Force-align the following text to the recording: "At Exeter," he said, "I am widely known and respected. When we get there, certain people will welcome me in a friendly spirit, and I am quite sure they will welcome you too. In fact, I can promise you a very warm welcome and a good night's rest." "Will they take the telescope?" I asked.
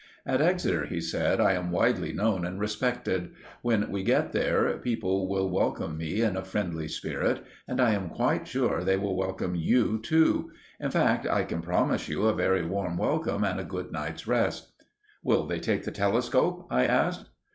"At 0.25 0.41
Exeter," 0.41 0.87
he 0.87 0.99
said, 0.99 1.39
"I 1.39 1.53
am 1.53 1.69
widely 1.69 2.11
known 2.11 2.43
and 2.43 2.59
respected. 2.59 3.29
When 3.61 3.91
we 3.91 4.01
get 4.01 4.31
there, 4.31 4.63
certain 4.65 4.81
people 4.81 5.29
will 5.29 5.47
welcome 5.51 5.95
me 5.95 6.21
in 6.23 6.35
a 6.35 6.43
friendly 6.43 6.87
spirit, 6.87 7.43
and 7.67 7.79
I 7.79 7.91
am 7.91 8.09
quite 8.09 8.47
sure 8.47 8.83
they 8.83 8.97
will 8.97 9.15
welcome 9.15 9.53
you 9.53 9.99
too. 10.01 10.49
In 10.79 10.89
fact, 10.89 11.27
I 11.27 11.43
can 11.43 11.61
promise 11.61 12.09
you 12.09 12.23
a 12.23 12.33
very 12.33 12.65
warm 12.65 12.97
welcome 12.97 13.43
and 13.43 13.59
a 13.59 13.63
good 13.63 13.91
night's 13.91 14.25
rest." 14.25 14.71
"Will 15.21 15.45
they 15.45 15.59
take 15.59 15.83
the 15.83 15.91
telescope?" 15.91 16.65
I 16.71 16.85
asked. 16.85 17.29